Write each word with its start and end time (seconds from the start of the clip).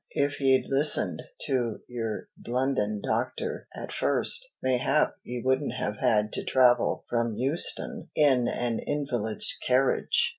If 0.15 0.41
ye'd 0.41 0.65
listened 0.67 1.21
to 1.45 1.81
yer 1.87 2.27
London 2.47 3.01
doctor 3.05 3.67
at 3.75 3.91
first, 3.93 4.47
mayhap 4.59 5.13
ye 5.21 5.43
wouldn't 5.45 5.73
have 5.73 5.97
had 5.97 6.33
to 6.33 6.43
travel 6.43 7.05
from 7.07 7.35
Euston 7.35 8.09
in 8.15 8.47
an 8.47 8.79
invalid's 8.79 9.55
carriage. 9.67 10.29